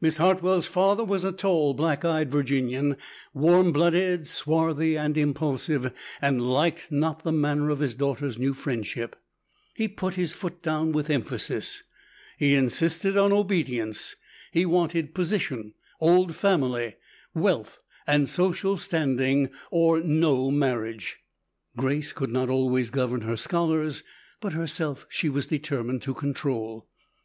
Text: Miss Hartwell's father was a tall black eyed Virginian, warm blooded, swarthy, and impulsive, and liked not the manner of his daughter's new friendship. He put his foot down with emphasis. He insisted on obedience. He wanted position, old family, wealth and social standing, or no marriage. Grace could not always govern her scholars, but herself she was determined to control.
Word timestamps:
Miss 0.00 0.16
Hartwell's 0.16 0.66
father 0.66 1.04
was 1.04 1.22
a 1.22 1.30
tall 1.30 1.72
black 1.72 2.04
eyed 2.04 2.32
Virginian, 2.32 2.96
warm 3.32 3.70
blooded, 3.70 4.26
swarthy, 4.26 4.96
and 4.98 5.16
impulsive, 5.16 5.92
and 6.20 6.42
liked 6.52 6.90
not 6.90 7.22
the 7.22 7.30
manner 7.30 7.70
of 7.70 7.78
his 7.78 7.94
daughter's 7.94 8.36
new 8.40 8.54
friendship. 8.54 9.14
He 9.74 9.86
put 9.86 10.14
his 10.14 10.32
foot 10.32 10.62
down 10.62 10.90
with 10.90 11.08
emphasis. 11.10 11.84
He 12.36 12.56
insisted 12.56 13.16
on 13.16 13.32
obedience. 13.32 14.16
He 14.50 14.66
wanted 14.66 15.14
position, 15.14 15.74
old 16.00 16.34
family, 16.34 16.96
wealth 17.32 17.78
and 18.04 18.28
social 18.28 18.76
standing, 18.78 19.48
or 19.70 20.00
no 20.00 20.50
marriage. 20.50 21.20
Grace 21.76 22.12
could 22.12 22.30
not 22.32 22.50
always 22.50 22.90
govern 22.90 23.20
her 23.20 23.36
scholars, 23.36 24.02
but 24.40 24.54
herself 24.54 25.06
she 25.08 25.28
was 25.28 25.46
determined 25.46 26.02
to 26.02 26.14
control. 26.14 26.88